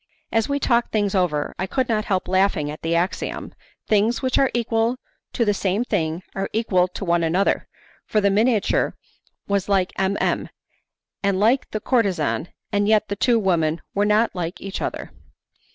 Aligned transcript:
As 0.31 0.49
we 0.49 0.57
talked 0.59 0.91
things 0.91 1.13
over, 1.13 1.53
I 1.59 1.67
could 1.67 1.87
not 1.87 2.05
help 2.05 2.27
laughing 2.27 2.71
at 2.71 2.81
the 2.81 2.95
axiom, 2.95 3.53
Things 3.87 4.19
which 4.23 4.39
are 4.39 4.49
equal 4.51 4.97
to 5.33 5.45
the 5.45 5.53
same 5.53 5.83
thing 5.83 6.23
are 6.33 6.49
equal 6.53 6.87
to 6.87 7.05
one 7.05 7.21
another, 7.23 7.67
for 8.07 8.19
the 8.19 8.31
miniature 8.31 8.97
was 9.47 9.69
like 9.69 9.93
M. 9.99 10.17
M. 10.19 10.49
and 11.21 11.39
like 11.39 11.69
the 11.69 11.79
courtezan, 11.79 12.47
and 12.71 12.87
yet 12.87 13.09
the 13.09 13.15
two 13.15 13.37
women 13.37 13.79
were 13.93 14.03
not 14.05 14.33
like 14.33 14.59
each 14.59 14.81
other. 14.81 15.11